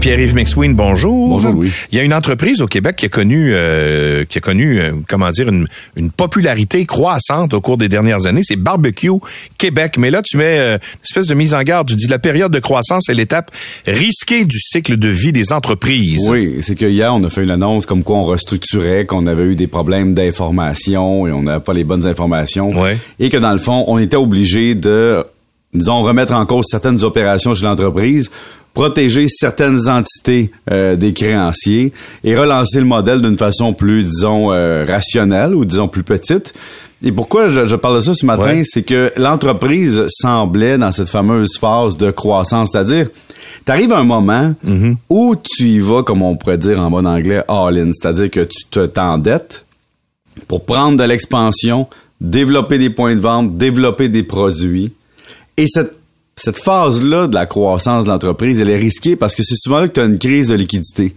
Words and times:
Pierre-Yves 0.00 0.34
McSween, 0.34 0.74
bonjour. 0.74 1.28
Bonjour, 1.28 1.52
Louis. 1.52 1.72
Il 1.90 1.98
y 1.98 2.00
a 2.00 2.04
une 2.04 2.14
entreprise 2.14 2.62
au 2.62 2.66
Québec 2.66 2.96
qui 2.96 3.06
a 3.06 3.08
connu, 3.08 3.50
euh, 3.52 4.24
qui 4.24 4.38
a 4.38 4.40
connu, 4.40 4.80
euh, 4.80 4.92
comment 5.08 5.30
dire, 5.30 5.48
une, 5.48 5.66
une, 5.96 6.10
popularité 6.10 6.84
croissante 6.84 7.52
au 7.52 7.60
cours 7.60 7.78
des 7.78 7.88
dernières 7.88 8.26
années. 8.26 8.42
C'est 8.44 8.56
Barbecue 8.56 9.10
Québec. 9.58 9.96
Mais 9.98 10.10
là, 10.10 10.22
tu 10.22 10.36
mets 10.36 10.58
euh, 10.58 10.74
une 10.74 11.00
espèce 11.02 11.26
de 11.26 11.34
mise 11.34 11.52
en 11.52 11.62
garde. 11.62 11.88
Tu 11.88 11.96
dis 11.96 12.06
la 12.06 12.18
période 12.18 12.52
de 12.52 12.58
croissance 12.60 13.08
est 13.08 13.14
l'étape 13.14 13.50
risquée 13.86 14.44
du 14.44 14.58
cycle 14.58 14.96
de 14.96 15.08
vie 15.08 15.32
des 15.32 15.52
entreprises. 15.52 16.28
Oui, 16.30 16.58
c'est 16.62 16.76
que 16.76 16.86
hier, 16.86 17.12
on 17.14 17.22
a 17.24 17.28
fait 17.28 17.42
une 17.42 17.50
annonce 17.50 17.84
comme 17.84 18.04
quoi 18.04 18.18
on 18.18 18.24
restructurait, 18.24 19.04
qu'on 19.04 19.26
avait 19.26 19.44
eu 19.44 19.56
des 19.56 19.66
problèmes 19.66 20.14
d'information 20.14 21.26
et 21.26 21.32
on 21.32 21.42
n'avait 21.42 21.64
pas 21.64 21.72
les 21.72 21.84
bonnes 21.84 22.06
informations. 22.06 22.72
Et 23.18 23.30
que 23.30 23.36
dans 23.36 23.52
le 23.52 23.58
fond, 23.58 23.84
on 23.88 23.98
était 23.98 24.16
obligé 24.16 24.74
de, 24.74 25.24
disons, 25.74 26.02
remettre 26.02 26.34
en 26.34 26.46
cause 26.46 26.66
certaines 26.68 27.02
opérations 27.02 27.54
chez 27.54 27.64
l'entreprise 27.64 28.30
protéger 28.78 29.26
certaines 29.26 29.88
entités 29.88 30.52
euh, 30.70 30.94
des 30.94 31.12
créanciers 31.12 31.92
et 32.22 32.36
relancer 32.36 32.78
le 32.78 32.84
modèle 32.86 33.20
d'une 33.20 33.36
façon 33.36 33.72
plus, 33.74 34.04
disons, 34.04 34.52
euh, 34.52 34.84
rationnelle 34.84 35.52
ou 35.52 35.64
disons 35.64 35.88
plus 35.88 36.04
petite. 36.04 36.54
Et 37.02 37.10
pourquoi 37.10 37.48
je, 37.48 37.64
je 37.64 37.74
parle 37.74 37.96
de 37.96 38.00
ça 38.00 38.14
ce 38.14 38.24
matin, 38.24 38.44
Ouais. 38.44 38.62
c'est 38.64 38.84
que 38.84 39.10
l'entreprise 39.16 40.04
semblait 40.08 40.78
dans 40.78 40.92
cette 40.92 41.08
fameuse 41.08 41.58
phase 41.58 41.96
de 41.96 42.12
croissance, 42.12 42.68
c'est-à-dire, 42.70 43.08
t'arrives 43.64 43.92
à 43.92 43.98
un 43.98 44.04
moment 44.04 44.54
où 45.10 45.34
tu 45.34 45.64
y 45.64 45.80
vas, 45.80 46.04
comme 46.04 46.22
on 46.22 46.36
pourrait 46.36 46.58
dire 46.58 46.78
en 46.78 46.88
bon 46.88 47.04
anglais, 47.04 47.42
all-in, 47.48 47.90
c'est-à-dire 47.92 48.30
que 48.30 48.44
tu 48.44 48.64
te 48.70 48.86
t'endettes 48.86 49.64
pour 50.46 50.64
prendre 50.64 50.96
de 50.96 51.02
l'expansion, 51.04 51.88
développer 52.20 52.78
des 52.78 52.90
points 52.90 53.16
de 53.16 53.20
vente, 53.20 53.56
développer 53.56 54.08
des 54.08 54.22
produits. 54.22 54.92
Et 55.56 55.66
cette, 55.66 55.94
cette 56.38 56.58
phase-là 56.58 57.26
de 57.26 57.34
la 57.34 57.46
croissance 57.46 58.04
de 58.04 58.10
l'entreprise, 58.10 58.60
elle 58.60 58.70
est 58.70 58.76
risquée 58.76 59.16
parce 59.16 59.34
que 59.34 59.42
c'est 59.42 59.56
souvent 59.56 59.80
là 59.80 59.88
que 59.88 59.94
tu 59.94 60.00
as 60.00 60.04
une 60.04 60.18
crise 60.18 60.48
de 60.48 60.54
liquidité. 60.54 61.14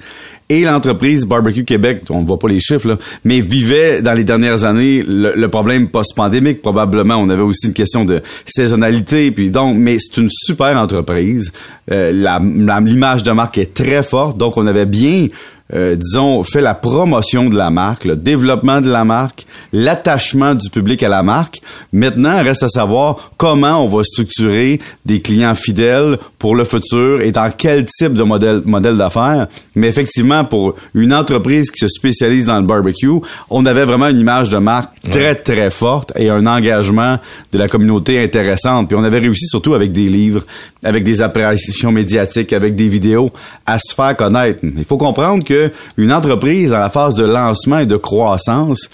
Et 0.49 0.65
l'entreprise 0.65 1.25
Barbecue 1.25 1.63
Québec, 1.63 2.01
on 2.09 2.23
ne 2.23 2.27
voit 2.27 2.37
pas 2.37 2.49
les 2.49 2.59
chiffres, 2.59 2.89
là, 2.89 2.97
mais 3.23 3.39
vivait 3.39 4.01
dans 4.01 4.11
les 4.11 4.25
dernières 4.25 4.65
années 4.65 5.01
le, 5.07 5.47
problème 5.47 5.87
post-pandémique. 5.87 6.61
Probablement, 6.61 7.15
on 7.15 7.29
avait 7.29 7.41
aussi 7.41 7.67
une 7.67 7.73
question 7.73 8.03
de 8.03 8.21
saisonnalité. 8.45 9.31
Puis 9.31 9.49
donc, 9.49 9.77
mais 9.77 9.97
c'est 9.97 10.19
une 10.19 10.29
super 10.29 10.75
entreprise. 10.75 11.53
Euh, 11.89 12.11
L'image 12.11 13.23
de 13.23 13.31
marque 13.31 13.59
est 13.59 13.73
très 13.73 14.03
forte. 14.03 14.37
Donc, 14.37 14.57
on 14.57 14.67
avait 14.67 14.85
bien 14.85 15.27
euh, 15.73 15.95
disons, 15.95 16.43
fait 16.43 16.61
la 16.61 16.73
promotion 16.73 17.49
de 17.49 17.55
la 17.55 17.69
marque, 17.69 18.05
le 18.05 18.15
développement 18.15 18.81
de 18.81 18.89
la 18.89 19.05
marque, 19.05 19.45
l'attachement 19.71 20.53
du 20.55 20.69
public 20.69 21.01
à 21.03 21.09
la 21.09 21.23
marque. 21.23 21.61
Maintenant, 21.93 22.43
reste 22.43 22.63
à 22.63 22.67
savoir 22.67 23.31
comment 23.37 23.83
on 23.83 23.87
va 23.87 24.03
structurer 24.03 24.79
des 25.05 25.21
clients 25.21 25.55
fidèles 25.55 26.17
pour 26.39 26.55
le 26.55 26.63
futur 26.63 27.21
et 27.21 27.31
dans 27.31 27.49
quel 27.55 27.85
type 27.85 28.13
de 28.13 28.23
modèle, 28.23 28.61
modèle 28.65 28.97
d'affaires. 28.97 29.47
Mais 29.75 29.87
effectivement, 29.87 30.43
pour 30.43 30.75
une 30.93 31.13
entreprise 31.13 31.71
qui 31.71 31.79
se 31.79 31.87
spécialise 31.87 32.47
dans 32.47 32.59
le 32.59 32.65
barbecue, 32.65 33.19
on 33.49 33.65
avait 33.65 33.85
vraiment 33.85 34.07
une 34.07 34.19
image 34.19 34.49
de 34.49 34.57
marque 34.57 34.91
très, 35.09 35.35
très 35.35 35.69
forte 35.69 36.11
et 36.15 36.29
un 36.29 36.45
engagement 36.45 37.17
de 37.51 37.57
la 37.57 37.67
communauté 37.67 38.21
intéressante. 38.23 38.87
Puis 38.87 38.97
on 38.97 39.03
avait 39.03 39.19
réussi 39.19 39.45
surtout 39.47 39.73
avec 39.73 39.91
des 39.91 40.07
livres, 40.07 40.43
avec 40.83 41.03
des 41.03 41.21
apparitions 41.21 41.91
médiatiques, 41.91 42.53
avec 42.53 42.75
des 42.75 42.87
vidéos, 42.87 43.31
à 43.65 43.77
se 43.77 43.93
faire 43.93 44.15
connaître. 44.17 44.59
Il 44.63 44.85
faut 44.85 44.97
comprendre 44.97 45.43
que 45.43 45.60
une 45.97 46.11
entreprise 46.11 46.71
dans 46.71 46.79
la 46.79 46.89
phase 46.89 47.15
de 47.15 47.25
lancement 47.25 47.79
et 47.79 47.85
de 47.85 47.97
croissance, 47.97 48.89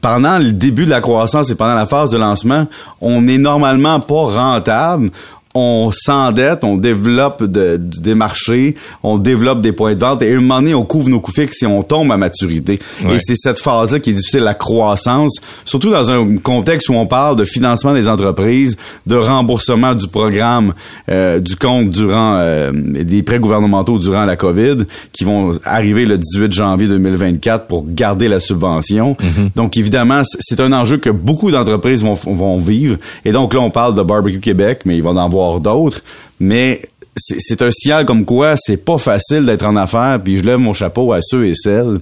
pendant 0.00 0.38
le 0.38 0.50
début 0.50 0.84
de 0.84 0.90
la 0.90 1.00
croissance 1.00 1.50
et 1.50 1.54
pendant 1.54 1.74
la 1.74 1.86
phase 1.86 2.10
de 2.10 2.18
lancement, 2.18 2.66
on 3.00 3.22
n'est 3.22 3.38
normalement 3.38 4.00
pas 4.00 4.14
rentable. 4.14 5.10
On 5.58 5.90
s'endette, 5.90 6.64
on 6.64 6.76
développe 6.76 7.42
de- 7.42 7.80
des 7.80 8.14
marchés, 8.14 8.76
on 9.02 9.16
développe 9.16 9.62
des 9.62 9.72
points 9.72 9.94
de 9.94 10.00
vente 10.00 10.20
et 10.20 10.30
à 10.30 10.36
un 10.36 10.40
moment 10.40 10.60
donné, 10.60 10.74
on 10.74 10.84
couvre 10.84 11.08
nos 11.08 11.18
coûts 11.20 11.32
fixes 11.32 11.62
et 11.62 11.66
on 11.66 11.82
tombe 11.82 12.12
à 12.12 12.18
maturité. 12.18 12.78
Ouais. 13.02 13.14
Et 13.14 13.18
c'est 13.18 13.36
cette 13.36 13.58
phase-là 13.58 13.98
qui 14.00 14.10
est 14.10 14.14
difficile, 14.14 14.40
la 14.40 14.52
croissance, 14.52 15.36
surtout 15.64 15.90
dans 15.90 16.10
un 16.10 16.36
contexte 16.36 16.90
où 16.90 16.94
on 16.94 17.06
parle 17.06 17.36
de 17.36 17.44
financement 17.44 17.94
des 17.94 18.06
entreprises, 18.06 18.76
de 19.06 19.16
remboursement 19.16 19.94
du 19.94 20.08
programme 20.08 20.74
euh, 21.08 21.38
du 21.40 21.56
compte 21.56 21.88
durant 21.90 22.36
euh, 22.36 22.70
des 22.74 23.22
prêts 23.22 23.38
gouvernementaux 23.38 23.98
durant 23.98 24.26
la 24.26 24.36
COVID, 24.36 24.84
qui 25.12 25.24
vont 25.24 25.52
arriver 25.64 26.04
le 26.04 26.18
18 26.18 26.52
janvier 26.52 26.86
2024 26.86 27.66
pour 27.66 27.86
garder 27.88 28.28
la 28.28 28.40
subvention. 28.40 29.16
Donc 29.54 29.78
évidemment, 29.78 30.20
c'est 30.40 30.60
un 30.60 30.72
enjeu 30.74 30.98
que 30.98 31.08
beaucoup 31.10 31.50
d'entreprises 31.50 32.02
vont, 32.02 32.12
vont 32.12 32.58
vivre. 32.58 32.96
Et 33.24 33.32
donc 33.32 33.54
là, 33.54 33.60
on 33.60 33.70
parle 33.70 33.94
de 33.94 34.02
Barbecue 34.02 34.40
Québec, 34.40 34.80
mais 34.84 34.96
il 34.96 35.02
va 35.02 35.10
en 35.10 35.16
avoir 35.16 35.45
d'autres. 35.60 36.02
Mais 36.40 36.82
c'est 37.16 37.62
un 37.62 37.70
signal 37.70 38.04
comme 38.04 38.24
quoi 38.24 38.54
c'est 38.56 38.76
pas 38.76 38.98
facile 38.98 39.44
d'être 39.46 39.66
en 39.66 39.76
affaires. 39.76 40.20
Puis 40.22 40.38
je 40.38 40.44
lève 40.44 40.58
mon 40.58 40.72
chapeau 40.74 41.12
à 41.12 41.18
ceux 41.22 41.46
et 41.46 41.54
celles 41.54 41.98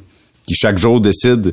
qui 0.47 0.55
chaque 0.55 0.79
jour 0.79 1.01
décident 1.01 1.51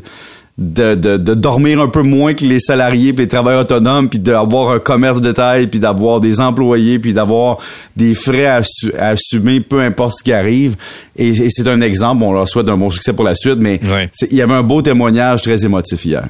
de, 0.58 0.96
de, 0.96 1.18
de 1.18 1.34
dormir 1.34 1.80
un 1.80 1.88
peu 1.88 2.02
moins 2.02 2.34
que 2.34 2.44
les 2.44 2.60
salariés 2.60 3.14
puis 3.14 3.24
les 3.24 3.30
travailleurs 3.30 3.62
autonomes 3.62 4.10
puis 4.10 4.20
d'avoir 4.20 4.72
un 4.72 4.80
commerce 4.80 5.22
de 5.22 5.30
détail 5.30 5.68
puis 5.68 5.80
d'avoir 5.80 6.20
des 6.20 6.42
employés 6.42 7.00
puis 7.00 7.14
d'avoir 7.14 7.58
des 7.96 8.14
frais 8.14 8.46
à, 8.48 8.62
à 9.00 9.08
assumer 9.08 9.62
peu 9.62 9.80
importe 9.80 10.16
ce 10.20 10.24
qui 10.24 10.34
arrive 10.34 10.76
et, 11.16 11.30
et 11.30 11.50
c'est 11.50 11.68
un 11.70 11.80
exemple 11.80 12.24
on 12.24 12.34
leur 12.34 12.50
souhaite 12.50 12.68
un 12.68 12.78
bon 12.78 12.90
succès 12.90 13.14
pour 13.14 13.24
la 13.24 13.34
suite 13.34 13.58
mais 13.60 13.80
Ouais. 13.90 14.10
il 14.30 14.38
y 14.38 14.42
avait 14.42 14.54
un 14.54 14.62
beau 14.64 14.82
témoignage 14.82 15.42
très 15.42 15.64
émotif 15.66 16.04
hier 16.06 16.26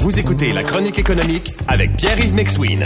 Vous 0.00 0.18
écoutez 0.18 0.52
la 0.54 0.62
chronique 0.64 0.98
économique 0.98 1.50
avec 1.68 1.94
Pierre-Yves 1.96 2.34
McSween. 2.34 2.82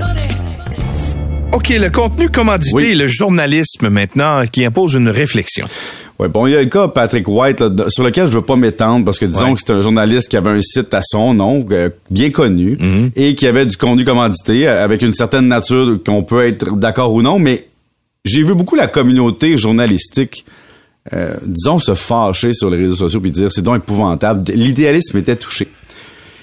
OK, 1.54 1.68
le 1.70 1.88
contenu 1.90 2.28
commandité 2.28 2.74
Oui. 2.74 2.84
et 2.90 2.94
le 2.94 3.06
journalisme 3.06 3.88
maintenant 3.88 4.44
qui 4.46 4.64
impose 4.64 4.94
une 4.94 5.08
réflexion. 5.08 5.66
Ouais, 6.18 6.28
bon, 6.28 6.46
il 6.46 6.52
y 6.52 6.56
a 6.56 6.62
le 6.62 6.68
cas 6.68 6.88
Patrick 6.88 7.26
White 7.28 7.60
là, 7.60 7.70
sur 7.88 8.02
lequel 8.04 8.28
je 8.28 8.32
veux 8.34 8.42
pas 8.44 8.56
m'étendre 8.56 9.04
parce 9.04 9.18
que 9.18 9.26
disons 9.26 9.46
Ouais. 9.48 9.54
que 9.54 9.60
c'est 9.64 9.72
un 9.72 9.80
journaliste 9.80 10.28
qui 10.28 10.36
avait 10.36 10.50
un 10.50 10.60
site 10.62 10.92
à 10.94 11.00
son 11.02 11.34
nom, 11.34 11.64
euh, 11.70 11.90
bien 12.10 12.30
connu, 12.30 12.78
et 13.16 13.34
qui 13.34 13.46
avait 13.46 13.66
du 13.66 13.76
contenu 13.76 14.04
commandité 14.04 14.66
euh, 14.66 14.84
avec 14.84 15.02
une 15.02 15.12
certaine 15.14 15.48
nature 15.48 15.98
qu'on 16.04 16.22
peut 16.22 16.44
être 16.46 16.76
d'accord 16.76 17.12
ou 17.12 17.22
non, 17.22 17.38
mais 17.38 17.64
j'ai 18.24 18.42
vu 18.42 18.54
beaucoup 18.54 18.74
la 18.76 18.86
communauté 18.86 19.56
journalistique, 19.56 20.44
euh, 21.12 21.34
disons, 21.44 21.78
se 21.78 21.94
fâcher 21.94 22.52
sur 22.52 22.70
les 22.70 22.78
réseaux 22.78 22.96
sociaux 22.96 23.20
puis 23.20 23.30
dire 23.30 23.50
c'est 23.52 23.62
donc 23.62 23.76
épouvantable. 23.78 24.42
L'idéalisme 24.52 25.18
était 25.18 25.36
touché. 25.36 25.68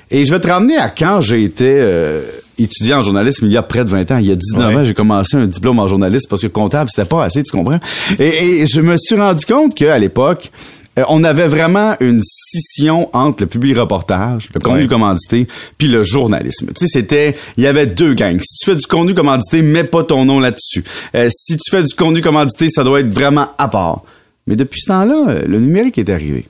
Et 0.09 0.25
je 0.25 0.31
vais 0.31 0.39
te 0.41 0.47
ramener 0.49 0.77
à 0.77 0.89
quand 0.89 1.21
j'ai 1.21 1.43
été 1.43 1.65
euh, 1.77 2.21
étudiant 2.57 2.99
en 2.99 3.03
journalisme 3.03 3.45
il 3.45 3.51
y 3.51 3.57
a 3.57 3.63
près 3.63 3.83
de 3.85 3.89
20 3.89 4.11
ans. 4.11 4.17
Il 4.17 4.27
y 4.27 4.31
a 4.31 4.35
19 4.35 4.67
Ouais. 4.75 4.81
ans, 4.81 4.83
j'ai 4.83 4.93
commencé 4.93 5.37
un 5.37 5.47
diplôme 5.47 5.79
en 5.79 5.87
journalisme 5.87 6.27
parce 6.29 6.41
que 6.41 6.47
comptable, 6.47 6.89
c'était 6.93 7.07
pas 7.07 7.23
assez, 7.23 7.43
tu 7.43 7.51
comprends? 7.51 7.79
Et, 8.19 8.61
et 8.61 8.67
je 8.67 8.81
me 8.81 8.95
suis 8.97 9.15
rendu 9.15 9.45
compte 9.45 9.73
qu'à 9.75 9.97
l'époque, 9.97 10.51
euh, 10.99 11.03
on 11.07 11.23
avait 11.23 11.47
vraiment 11.47 11.95
une 12.01 12.19
scission 12.21 13.09
entre 13.13 13.43
le 13.43 13.47
public 13.47 13.77
reportage, 13.77 14.49
le 14.53 14.59
contenu 14.59 14.81
Ouais. 14.83 14.87
commandité, 14.87 15.47
puis 15.77 15.87
le 15.87 16.03
journalisme. 16.03 16.67
Tu 16.75 16.85
sais, 16.85 16.87
c'était, 16.87 17.35
il 17.57 17.63
y 17.63 17.67
avait 17.67 17.85
deux 17.85 18.13
gangs. 18.13 18.39
Si 18.41 18.55
tu 18.59 18.65
fais 18.71 18.75
du 18.75 18.85
contenu 18.85 19.13
commandité, 19.13 19.61
mets 19.61 19.85
pas 19.85 20.03
ton 20.03 20.25
nom 20.25 20.39
là-dessus. 20.41 20.83
Euh, 21.15 21.29
si 21.31 21.55
tu 21.57 21.71
fais 21.71 21.81
du 21.83 21.93
contenu 21.95 22.21
commandité, 22.21 22.67
ça 22.69 22.83
doit 22.83 22.99
être 22.99 23.13
vraiment 23.13 23.47
à 23.57 23.69
part. 23.69 24.01
Mais 24.47 24.55
depuis 24.57 24.81
ce 24.81 24.87
temps-là, 24.87 25.25
euh, 25.29 25.41
le 25.47 25.59
numérique 25.59 25.97
est 25.97 26.09
arrivé. 26.09 26.45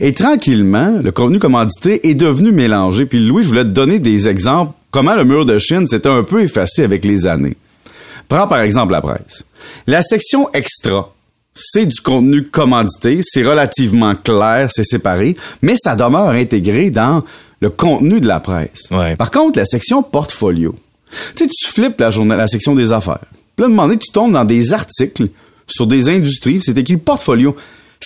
Et 0.00 0.12
tranquillement, 0.12 0.98
le 1.00 1.12
contenu 1.12 1.38
commandité 1.38 2.08
est 2.08 2.14
devenu 2.14 2.50
mélangé. 2.52 3.06
Puis 3.06 3.20
Louis, 3.20 3.44
je 3.44 3.48
voulais 3.50 3.64
te 3.64 3.70
donner 3.70 3.98
des 4.00 4.28
exemples 4.28 4.72
comment 4.94 5.16
le 5.16 5.24
mur 5.24 5.44
de 5.44 5.58
Chine 5.58 5.88
s'était 5.88 6.08
un 6.08 6.22
peu 6.22 6.40
effacé 6.40 6.84
avec 6.84 7.04
les 7.04 7.26
années? 7.26 7.56
Prends 8.28 8.46
par 8.46 8.60
exemple 8.60 8.92
la 8.92 9.00
presse. 9.00 9.44
La 9.88 10.02
section 10.02 10.48
extra, 10.52 11.12
c'est 11.52 11.86
du 11.86 12.00
contenu 12.00 12.44
commandité, 12.44 13.18
c'est 13.20 13.42
relativement 13.42 14.14
clair, 14.14 14.68
c'est 14.72 14.84
séparé, 14.84 15.34
mais 15.62 15.74
ça 15.76 15.96
demeure 15.96 16.28
intégré 16.28 16.90
dans 16.90 17.24
le 17.58 17.70
contenu 17.70 18.20
de 18.20 18.28
la 18.28 18.38
presse. 18.38 18.88
Ouais. 18.92 19.16
Par 19.16 19.32
contre, 19.32 19.58
la 19.58 19.64
section 19.64 20.04
portfolio, 20.04 20.76
tu 21.34 21.44
sais, 21.44 21.50
tu 21.50 21.72
flippes 21.72 21.98
la, 21.98 22.10
la 22.36 22.46
section 22.46 22.76
des 22.76 22.92
affaires. 22.92 23.18
Puis 23.56 23.66
là, 23.66 23.76
donné, 23.76 23.98
tu 23.98 24.12
tombes 24.12 24.32
dans 24.32 24.44
des 24.44 24.72
articles 24.72 25.26
sur 25.66 25.88
des 25.88 26.08
industries, 26.08 26.60
c'est 26.60 26.78
écrit 26.78 26.98
portfolio. 26.98 27.56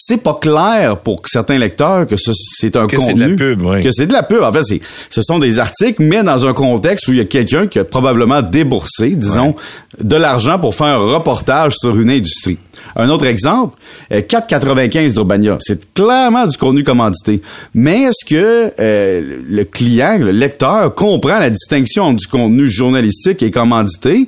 C'est 0.01 0.23
pas 0.23 0.35
clair 0.41 0.99
pour 0.99 1.21
certains 1.27 1.59
lecteurs 1.59 2.07
que 2.07 2.17
ce- 2.17 2.31
c'est 2.35 2.77
un 2.77 2.87
Que 2.87 2.99
c'est 3.01 3.13
contenu. 3.13 3.25
de 3.25 3.31
la 3.31 3.37
pub, 3.37 3.63
oui. 3.63 3.83
Que 3.83 3.91
c'est 3.91 4.07
de 4.07 4.13
la 4.13 4.23
pub. 4.23 4.43
En 4.43 4.53
fait, 4.53 4.63
c'est, 4.65 4.81
ce 5.11 5.21
sont 5.23 5.39
des 5.39 5.59
articles, 5.59 6.03
mais 6.03 6.23
dans 6.23 6.47
un 6.47 6.53
contexte 6.53 7.09
où 7.09 7.13
il 7.13 7.19
y 7.19 7.21
a 7.21 7.25
quelqu'un 7.25 7.67
qui 7.67 7.79
a 7.79 7.85
probablement 7.85 8.43
déboursé, 8.43 9.11
disons, 9.17 9.55
de 10.01 10.17
l'argent 10.17 10.59
pour 10.59 10.75
faire 10.75 10.87
un 10.87 11.15
reportage 11.15 11.75
sur 11.77 11.99
une 11.99 12.11
industrie. 12.11 12.59
Un 12.97 13.09
autre 13.11 13.27
exemple, 13.27 13.77
euh, 14.13 14.23
4,95 14.23 15.13
d'Urbania. 15.15 15.57
C'est 15.61 15.93
clairement 15.93 16.47
du 16.47 16.57
contenu 16.57 16.85
commandité. 16.85 17.43
Mais 17.75 18.03
est-ce 18.03 18.25
que 18.25 18.73
euh, 18.79 19.37
le 19.49 19.65
client, 19.65 20.17
le 20.19 20.31
lecteur, 20.31 20.95
comprend 20.95 21.39
la 21.39 21.51
distinction 21.51 22.05
entre 22.05 22.19
du 22.21 22.27
contenu 22.29 22.69
journalistique 22.69 23.43
et 23.43 23.51
commandité? 23.51 24.27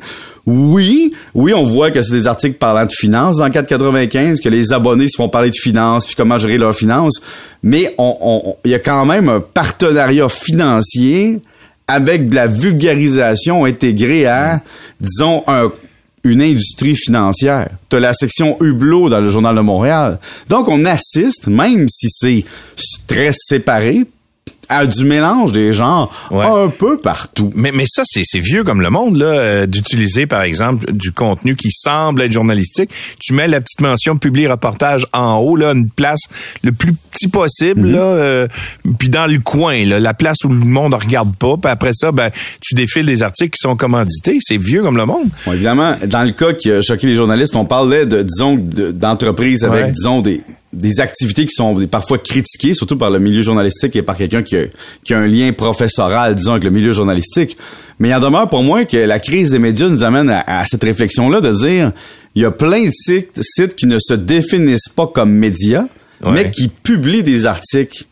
Oui, 0.52 1.12
oui, 1.32 1.55
on 1.55 1.62
voit 1.62 1.93
que 1.93 2.00
c'est 2.02 2.12
des 2.12 2.26
articles 2.26 2.58
parlant 2.58 2.85
de 2.85 2.91
finances 2.93 3.37
dans 3.37 3.49
495, 3.49 4.41
que 4.41 4.49
les 4.49 4.73
abonnés 4.73 5.06
se 5.06 5.14
font 5.17 5.29
parler 5.29 5.50
de 5.50 5.55
finances, 5.55 6.06
puis 6.06 6.17
comment 6.17 6.38
gérer 6.38 6.58
leurs 6.58 6.75
finances. 6.75 7.20
Mais 7.62 7.94
on, 7.99 8.56
il 8.64 8.73
y 8.73 8.75
a 8.75 8.81
quand 8.81 9.06
même 9.06 9.29
un 9.29 9.38
partenariat 9.38 10.29
financier 10.29 11.38
avec 11.87 12.29
de 12.29 12.35
la 12.35 12.49
vulgarisation 12.49 13.64
intégrée 13.64 14.26
à, 14.26 14.61
disons, 15.00 15.44
un, 15.47 15.70
une 16.25 16.43
industrie 16.43 16.97
financière. 16.97 17.69
Tu 17.88 17.97
as 17.97 18.00
la 18.00 18.12
section 18.12 18.56
Hublot 18.61 19.08
dans 19.08 19.20
le 19.20 19.29
Journal 19.29 19.55
de 19.55 19.61
Montréal. 19.61 20.19
Donc, 20.49 20.67
on 20.67 20.85
assiste, 20.85 21.47
même 21.47 21.87
si 21.88 22.08
c'est 22.11 22.44
très 23.06 23.31
séparé, 23.32 24.05
à 24.70 24.87
du 24.87 25.05
mélange 25.05 25.52
des 25.52 25.72
genres 25.72 26.11
un 26.32 26.69
peu 26.69 26.96
partout. 26.96 27.52
Mais, 27.55 27.72
mais 27.72 27.84
ça, 27.87 28.02
c'est 28.05 28.38
vieux 28.38 28.64
comme 28.64 28.81
le 28.81 28.88
monde, 28.88 29.17
là, 29.17 29.26
euh, 29.26 29.67
d'utiliser, 29.67 30.26
par 30.26 30.43
exemple, 30.43 30.93
du 30.93 31.12
contenu 31.12 31.56
qui 31.56 31.70
semble 31.72 32.22
être 32.22 32.32
journalistique. 32.32 32.90
Tu 33.19 33.34
mets 33.34 33.49
la 33.49 33.61
petite 33.61 33.81
mention 33.81 34.17
publier 34.17 34.46
reportage 34.46 35.06
en 35.12 35.37
haut, 35.37 35.56
là, 35.56 35.72
une 35.72 35.90
place 35.90 36.20
le 36.62 36.72
plus 36.72 36.93
petit 36.93 37.28
possible, 37.28 37.82
mhm. 37.82 37.93
là, 37.93 38.00
euh, 38.00 38.49
puis 38.99 39.08
dans 39.08 39.26
le 39.26 39.40
coin, 39.40 39.84
là, 39.84 39.99
la 39.99 40.14
place 40.14 40.44
où 40.44 40.49
le 40.49 40.55
monde 40.55 40.93
ne 40.93 40.96
regarde 40.96 41.34
pas. 41.37 41.56
Puis 41.61 41.70
après 41.70 41.93
ça, 41.93 42.12
ben, 42.12 42.31
tu 42.61 42.75
défiles 42.75 43.06
des 43.06 43.23
articles 43.23 43.50
qui 43.50 43.61
sont 43.61 43.76
commandités. 43.76 44.38
C'est 44.40 44.56
vieux 44.56 44.82
comme 44.82 44.96
le 44.96 45.06
monde. 45.06 45.28
évidemment, 45.49 45.96
dans 46.06 46.23
le 46.23 46.31
cas 46.31 46.52
qui 46.52 46.70
a 46.70 46.81
choqué 46.81 47.08
les 47.08 47.16
journalistes, 47.16 47.56
on 47.56 47.64
parlait 47.64 48.06
de, 48.06 48.23
disons, 48.23 48.56
d'entreprises 48.56 49.64
avec, 49.64 49.93
disons, 49.93 50.20
des 50.20 50.43
des 50.72 51.00
activités 51.00 51.46
qui 51.46 51.55
sont 51.55 51.75
parfois 51.87 52.19
critiquées, 52.19 52.75
surtout 52.75 52.96
par 52.96 53.11
le 53.11 53.19
milieu 53.19 53.43
journalistique 53.43 53.96
et 53.96 54.02
par 54.02 54.17
quelqu'un 54.17 54.43
qui 54.43 54.56
a, 54.56 54.64
qui 55.05 55.14
a 55.14 55.19
un 55.19 55.26
lien 55.26 55.52
professoral, 55.52 56.34
disons, 56.34 56.52
avec 56.52 56.64
le 56.64 56.70
milieu 56.70 56.93
journalistique. 56.93 57.56
Mais 57.99 58.11
il 58.11 58.14
en 58.14 58.20
demeure 58.20 58.49
pour 58.49 58.62
moi 58.62 58.84
que 58.84 58.96
la 58.96 59.19
crise 59.19 59.50
des 59.50 59.58
médias 59.58 59.88
nous 59.88 60.05
amène 60.05 60.31
à, 60.31 60.64
cette 60.67 60.84
réflexion-là 60.84 61.40
de 61.40 61.52
dire, 61.52 61.93
il 62.34 62.43
y 62.43 62.44
a 62.44 62.50
plein 62.50 62.87
de 62.87 62.90
sites, 62.93 63.40
sites 63.43 63.75
qui 63.75 63.87
ne 63.87 63.99
se 63.99 64.14
définissent 64.14 64.88
pas 64.88 65.06
comme 65.06 65.32
médias, 65.32 65.87
mais 66.31 66.50
qui 66.50 66.69
publient 66.69 67.23
des 67.23 67.46
articles 67.46 68.05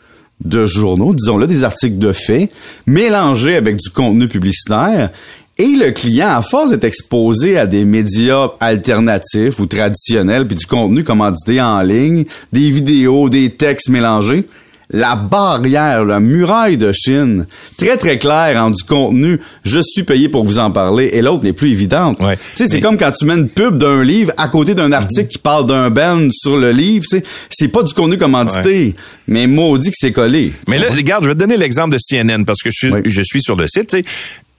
de 0.44 0.64
journaux, 0.66 1.14
disons-le, 1.14 1.46
des 1.46 1.64
articles 1.64 1.98
de 1.98 2.12
faits, 2.12 2.50
mélangés 2.86 3.56
avec 3.56 3.76
du 3.76 3.90
contenu 3.90 4.28
publicitaire 4.28 5.10
et 5.58 5.74
le 5.74 5.90
client, 5.90 6.28
à 6.28 6.42
force 6.42 6.70
d'être 6.70 6.84
exposé 6.84 7.58
à 7.58 7.66
des 7.66 7.84
médias 7.84 8.50
alternatifs 8.60 9.58
ou 9.58 9.66
traditionnels, 9.66 10.46
puis 10.46 10.54
du 10.54 10.66
contenu 10.66 11.02
commandité 11.02 11.60
en 11.60 11.80
ligne, 11.80 12.24
des 12.52 12.70
vidéos, 12.70 13.28
des 13.28 13.50
textes 13.50 13.88
mélangés, 13.88 14.46
la 14.90 15.16
barrière, 15.16 16.04
la 16.04 16.20
muraille 16.20 16.76
de 16.76 16.92
Chine, 16.92 17.46
très 17.76 17.96
très 17.96 18.18
claire 18.18 18.62
en 18.62 18.70
du 18.70 18.82
contenu, 18.84 19.40
je 19.64 19.80
suis 19.80 20.04
payé 20.04 20.28
pour 20.28 20.44
vous 20.44 20.58
en 20.60 20.70
parler, 20.70 21.10
et 21.12 21.22
l'autre 21.22 21.42
n'est 21.42 21.52
plus 21.52 21.72
évidente. 21.72 22.20
Ouais, 22.20 22.36
tu 22.36 22.42
sais, 22.54 22.66
c'est 22.68 22.80
comme 22.80 22.96
quand 22.96 23.10
tu 23.10 23.26
mets 23.26 23.34
une 23.34 23.48
pub 23.48 23.76
d'un 23.76 24.02
livre 24.02 24.32
à 24.36 24.48
côté 24.48 24.74
d'un 24.74 24.92
article 24.92 25.26
qui 25.26 25.38
parle 25.38 25.66
d'un 25.66 25.90
band 25.90 26.28
sur 26.30 26.56
le 26.56 26.70
livre, 26.70 27.04
c'est 27.50 27.68
pas 27.68 27.82
du 27.82 27.92
contenu 27.92 28.16
commandité, 28.16 28.94
mais 29.26 29.46
maudit 29.48 29.90
que 29.90 29.96
c'est 29.98 30.12
collé. 30.12 30.52
Mais 30.68 30.78
là, 30.78 30.86
regarde, 30.90 31.24
je 31.24 31.30
vais 31.30 31.34
te 31.34 31.40
donner 31.40 31.56
l'exemple 31.56 31.94
de 31.94 31.98
CNN 31.98 32.44
parce 32.44 32.62
que 32.62 32.70
je 32.70 32.78
suis, 32.78 32.92
je 33.04 33.22
suis 33.22 33.42
sur 33.42 33.56
le 33.56 33.66
site, 33.66 33.88
tu 33.88 33.98
sais 33.98 34.04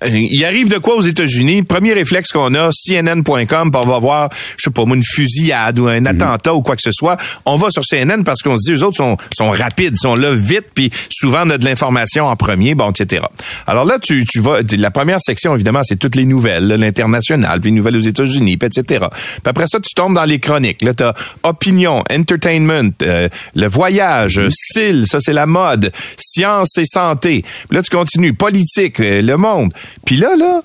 il 0.05 0.45
arrive 0.45 0.69
de 0.69 0.77
quoi 0.77 0.95
aux 0.95 1.01
États-Unis? 1.01 1.63
Premier 1.63 1.93
réflexe 1.93 2.31
qu'on 2.31 2.53
a, 2.55 2.69
CNN.com, 2.71 3.71
on 3.73 3.87
va 3.87 3.99
voir, 3.99 4.29
je 4.57 4.63
sais 4.63 4.69
pas 4.69 4.85
moi, 4.85 4.95
une 4.95 5.03
fusillade 5.03 5.77
ou 5.79 5.87
un 5.87 5.99
mhm. 5.99 6.07
attentat 6.07 6.53
ou 6.53 6.61
quoi 6.61 6.75
que 6.75 6.81
ce 6.81 6.91
soit. 6.91 7.17
On 7.45 7.55
va 7.55 7.69
sur 7.69 7.83
CNN 7.83 8.23
parce 8.23 8.41
qu'on 8.41 8.57
se 8.57 8.65
dit, 8.65 8.71
les 8.77 8.83
autres 8.83 8.97
sont, 8.97 9.17
sont 9.35 9.49
rapides, 9.49 9.97
sont 9.97 10.15
là 10.15 10.33
vite, 10.33 10.67
puis 10.73 10.89
souvent 11.09 11.43
on 11.45 11.49
a 11.49 11.57
de 11.57 11.65
l'information 11.65 12.27
en 12.27 12.35
premier, 12.35 12.75
bon, 12.75 12.91
etc. 12.91 13.23
Alors 13.67 13.85
là, 13.85 13.99
tu, 13.99 14.25
tu 14.25 14.39
vas, 14.39 14.59
la 14.77 14.91
première 14.91 15.21
section, 15.21 15.53
évidemment, 15.53 15.81
c'est 15.83 15.97
toutes 15.97 16.15
les 16.15 16.25
nouvelles, 16.25 16.67
l'international, 16.67 17.59
puis 17.59 17.71
les 17.71 17.75
nouvelles 17.75 17.97
aux 17.97 17.99
États-Unis, 17.99 18.57
etc. 18.61 18.83
Puis 19.09 19.41
après 19.45 19.67
ça, 19.67 19.79
tu 19.79 19.93
tombes 19.93 20.15
dans 20.15 20.25
les 20.25 20.39
chroniques. 20.39 20.81
Là, 20.81 20.93
t'as 20.93 21.13
opinion, 21.43 22.03
entertainment, 22.09 22.91
euh, 23.01 23.27
le 23.55 23.67
voyage, 23.67 24.39
mhm. 24.39 24.51
style, 24.51 25.03
ça 25.07 25.19
c'est 25.19 25.33
la 25.33 25.45
mode, 25.45 25.91
science 26.17 26.77
et 26.77 26.85
santé. 26.85 27.43
Puis 27.67 27.75
là, 27.75 27.83
tu 27.83 27.89
continues, 27.89 28.33
politique, 28.33 28.99
euh, 29.01 29.21
le 29.21 29.35
monde. 29.35 29.73
Puis 30.05 30.17
là, 30.17 30.35
là, 30.35 30.61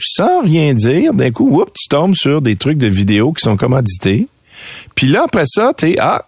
sans 0.00 0.42
rien 0.42 0.74
dire, 0.74 1.14
d'un 1.14 1.30
coup, 1.30 1.64
tu 1.74 1.88
tombes 1.88 2.14
sur 2.14 2.40
des 2.42 2.56
trucs 2.56 2.78
de 2.78 2.86
vidéos 2.86 3.32
qui 3.32 3.42
sont 3.42 3.56
commandités. 3.56 4.28
Puis 4.94 5.08
là, 5.08 5.24
après 5.24 5.46
ça, 5.46 5.72
t'es, 5.76 5.96
ah, 5.98 6.24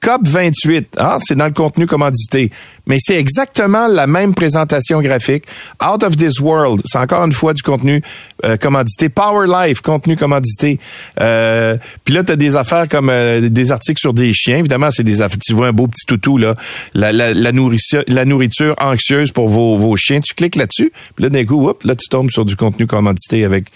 COP 0.00 0.26
28, 0.26 0.96
ah, 0.98 1.18
c'est 1.20 1.34
dans 1.34 1.44
le 1.44 1.50
contenu 1.50 1.86
commandité. 1.86 2.50
Mais 2.86 2.96
c'est 2.98 3.16
exactement 3.16 3.86
la 3.86 4.06
même 4.06 4.34
présentation 4.34 5.02
graphique. 5.02 5.44
Out 5.84 6.02
of 6.02 6.16
this 6.16 6.40
world, 6.40 6.80
c'est 6.86 6.98
encore 6.98 7.24
une 7.24 7.32
fois 7.32 7.52
du 7.52 7.62
contenu 7.62 8.02
euh, 8.44 8.56
commandité. 8.56 9.08
Power 9.10 9.46
Life, 9.46 9.82
contenu 9.82 10.16
commandité. 10.16 10.80
Euh, 11.20 11.76
Puis 12.04 12.14
là, 12.14 12.24
tu 12.24 12.32
as 12.32 12.36
des 12.36 12.56
affaires 12.56 12.88
comme 12.88 13.10
euh, 13.10 13.48
des 13.48 13.72
articles 13.72 14.00
sur 14.00 14.14
des 14.14 14.32
chiens. 14.32 14.58
Évidemment, 14.58 14.90
c'est 14.90 15.04
des 15.04 15.20
affaires. 15.20 15.38
Tu 15.38 15.52
vois 15.52 15.68
un 15.68 15.72
beau 15.72 15.86
petit 15.86 16.06
toutou, 16.06 16.38
là. 16.38 16.56
La, 16.94 17.52
nourriture, 17.52 18.74
anxieuse 18.80 19.32
pour 19.32 19.48
vos, 19.48 19.96
chiens. 19.96 20.20
Tu 20.20 20.34
cliques 20.34 20.56
là-dessus. 20.56 20.92
Puis 21.14 21.24
là, 21.24 21.28
d'un 21.28 21.44
coup, 21.44 21.68
hop, 21.68 21.84
là, 21.84 21.94
tu 21.94 22.08
tombes 22.08 22.30
sur 22.30 22.44
du 22.44 22.56
contenu 22.56 22.86
commandité 22.86 23.44
avec... 23.44 23.66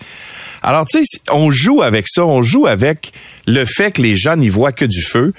Alors, 0.63 0.87
tu 0.87 1.05
sais, 1.05 1.21
on 1.31 1.51
joue 1.51 1.83
avec 1.83 2.09
ça. 2.09 2.25
On 2.25 2.43
joue 2.43 2.67
avec 2.67 3.13
le 3.47 3.67
fait 3.67 3.93
que 3.93 4.01
les 4.01 4.17
gens 4.17 4.37
n'y 4.37 4.49
voient 4.49 4.73
que 4.73 4.87
du 4.87 5.03
feu 5.03 5.35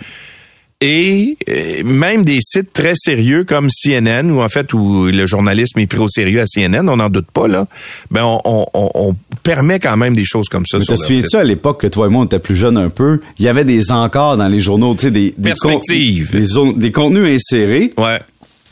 et 0.88 1.36
euh, 1.50 1.84
même 1.84 2.24
des 2.24 2.38
sites 2.42 2.72
très 2.72 2.94
sérieux 2.94 3.44
comme 3.44 3.70
CNN, 3.72 4.30
ou 4.30 4.42
en 4.42 4.50
fait 4.50 4.72
où 4.72 5.08
le 5.08 5.26
journalisme 5.26 5.80
est 5.80 5.88
pris 5.88 5.98
au 5.98 6.08
sérieux 6.08 6.42
à 6.42 6.46
CNN, 6.46 6.88
on 6.88 6.98
n'en 6.98 7.10
doute 7.10 7.32
pas 7.32 7.48
là. 7.48 7.68
Ben 8.12 8.24
on, 8.24 9.16
permet 9.42 9.80
quand 9.80 9.98
même 9.98 10.16
des 10.16 10.26
choses 10.26 10.48
comme 10.48 10.66
ça. 10.66 10.78
Mais 10.78 10.86
te 10.86 10.96
souviens-tu 10.96 11.36
à 11.38 11.44
l'époque 11.44 11.82
que 11.82 11.88
toi 11.88 12.06
et 12.06 12.10
moi 12.10 12.22
on 12.22 12.26
était 12.26 12.40
plus 12.40 12.56
jeunes 12.56 12.78
un 12.78 12.90
peu, 12.90 13.20
il 13.40 13.46
y 13.46 13.48
avait 13.48 13.66
des 13.66 13.92
encarts 13.92 14.38
dans 14.38 14.48
les 14.48 14.60
journaux, 14.60 14.94
tu 14.94 15.02
sais 15.02 15.12
des 15.12 15.34
des, 15.38 15.54
des, 16.76 16.92
contenus 16.92 17.36
insérés. 17.36 17.92
Ouais. 17.98 18.20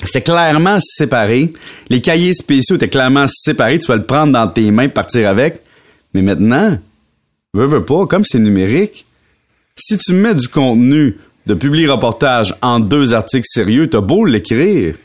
C'était 0.05 0.21
clairement 0.21 0.77
séparé. 0.79 1.51
Les 1.89 2.01
cahiers 2.01 2.33
spéciaux 2.33 2.75
étaient 2.75 2.89
clairement 2.89 3.25
séparés. 3.27 3.79
Tu 3.79 3.87
vas 3.87 3.95
le 3.95 4.05
prendre 4.05 4.33
dans 4.33 4.47
tes 4.47 4.69
mains, 4.69 4.89
partir 4.89 5.27
avec. 5.27 5.61
Mais 6.13 6.21
maintenant, 6.21 6.77
veux, 7.53 7.65
veux 7.65 7.85
pas, 7.85 8.05
comme 8.05 8.23
c'est 8.23 8.39
numérique, 8.39 9.05
si 9.75 9.97
tu 9.97 10.13
mets 10.13 10.35
du 10.35 10.47
contenu 10.47 11.15
de 11.45 11.53
publier 11.53 11.87
reportage 11.87 12.55
en 12.61 12.79
deux 12.79 13.13
articles 13.13 13.47
sérieux, 13.47 13.89
t'as 13.89 14.01
beau 14.01 14.25
l'écrire. 14.25 14.95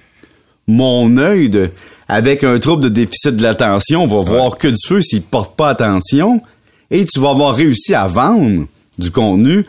Mon 0.66 1.16
œil 1.16 1.48
de, 1.48 1.70
avec 2.08 2.44
un 2.44 2.58
trouble 2.58 2.84
de 2.84 2.88
déficit 2.88 3.36
de 3.36 3.42
l'attention 3.42 4.06
va 4.06 4.20
voir 4.20 4.58
que 4.58 4.68
du 4.68 4.86
feu 4.86 5.00
s'il 5.00 5.22
porte 5.22 5.56
pas 5.56 5.70
attention 5.70 6.42
et 6.90 7.04
tu 7.06 7.20
vas 7.20 7.30
avoir 7.30 7.54
réussi 7.54 7.94
à 7.94 8.06
vendre 8.06 8.66
du 8.98 9.10
contenu 9.10 9.64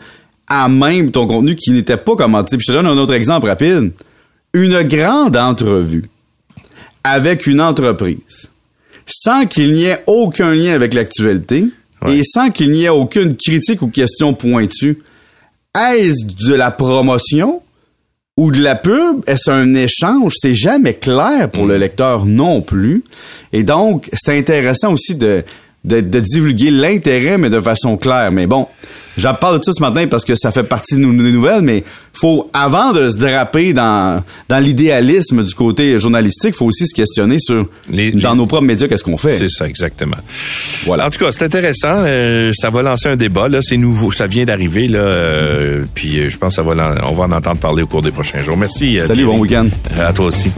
à 0.48 0.68
même 0.68 1.10
ton 1.10 1.26
contenu 1.26 1.54
qui 1.54 1.70
n'était 1.70 1.96
pas 1.96 2.16
commandité. 2.16 2.56
Puis 2.56 2.66
je 2.68 2.72
te 2.72 2.76
donne 2.76 2.86
un 2.86 2.98
autre 2.98 3.14
exemple 3.14 3.48
rapide. 3.48 3.92
Une 4.52 4.82
grande 4.82 5.36
entrevue 5.36 6.04
avec 7.04 7.46
une 7.46 7.60
entreprise 7.60 8.50
sans 9.06 9.46
qu'il 9.46 9.72
n'y 9.72 9.84
ait 9.84 10.02
aucun 10.06 10.54
lien 10.54 10.72
avec 10.72 10.94
l'actualité 10.94 11.66
et 12.08 12.22
sans 12.24 12.50
qu'il 12.50 12.70
n'y 12.70 12.84
ait 12.84 12.88
aucune 12.88 13.36
critique 13.36 13.82
ou 13.82 13.88
question 13.88 14.34
pointue 14.34 14.98
est-ce 15.78 16.48
de 16.48 16.54
la 16.54 16.70
promotion 16.70 17.62
ou 18.36 18.50
de 18.50 18.60
la 18.60 18.74
pub? 18.74 19.22
Est-ce 19.26 19.50
un 19.50 19.74
échange? 19.74 20.34
C'est 20.36 20.54
jamais 20.54 20.94
clair 20.94 21.50
pour 21.50 21.66
le 21.66 21.76
mm. 21.76 21.80
lecteur 21.80 22.26
non 22.26 22.62
plus. 22.62 23.04
Et 23.52 23.62
donc, 23.62 24.08
c'est 24.12 24.38
intéressant 24.38 24.92
aussi 24.92 25.14
de, 25.14 25.44
de, 25.84 26.00
divulguer 26.00 26.70
l'intérêt, 26.70 27.38
mais 27.38 27.50
de 27.50 27.60
façon 27.60 27.96
claire. 27.96 28.30
Mais 28.30 28.46
bon, 28.46 28.66
j'en 29.16 29.34
parle 29.34 29.58
de 29.58 29.64
ça 29.64 29.72
ce 29.72 29.80
matin 29.80 30.06
parce 30.08 30.24
que 30.24 30.34
ça 30.34 30.52
fait 30.52 30.62
partie 30.62 30.94
de 30.94 31.00
nos, 31.00 31.12
nouvelles, 31.12 31.62
mais 31.62 31.84
faut, 32.12 32.50
avant 32.52 32.92
de 32.92 33.08
se 33.08 33.16
draper 33.16 33.72
dans, 33.72 34.22
dans 34.48 34.58
l'idéalisme 34.58 35.42
du 35.42 35.54
côté 35.54 35.98
journalistique, 35.98 36.54
faut 36.54 36.66
aussi 36.66 36.86
se 36.86 36.94
questionner 36.94 37.38
sur, 37.38 37.66
dans 38.14 38.36
nos 38.36 38.46
propres 38.46 38.66
médias, 38.66 38.88
qu'est-ce 38.88 39.04
qu'on 39.04 39.16
fait? 39.16 39.38
C'est 39.38 39.48
ça, 39.48 39.66
exactement. 39.66 40.18
Voilà. 40.84 41.06
En 41.06 41.10
tout 41.10 41.18
cas, 41.18 41.32
c'est 41.32 41.44
intéressant. 41.44 41.94
Euh, 42.04 42.52
ça 42.54 42.68
va 42.68 42.82
lancer 42.82 43.08
un 43.08 43.16
débat, 43.16 43.48
là. 43.48 43.60
C'est 43.62 43.76
nouveau. 43.76 44.10
Ça 44.10 44.26
vient 44.26 44.44
d'arriver, 44.44 44.86
là. 44.86 44.98
Euh, 44.98 45.84
puis, 45.94 46.18
euh, 46.18 46.28
je 46.28 46.36
pense 46.36 46.56
qu'on 46.56 46.62
va, 46.64 46.94
on 47.04 47.12
va 47.12 47.24
en 47.24 47.32
entendre 47.32 47.60
parler 47.60 47.82
au 47.82 47.86
cours 47.86 48.02
des 48.02 48.10
prochains 48.10 48.42
jours. 48.42 48.56
Merci. 48.56 48.98
Salut, 49.06 49.24
bon 49.24 49.38
week-end. 49.38 49.68
à 49.98 50.12
toi 50.12 50.26
aussi. 50.26 50.50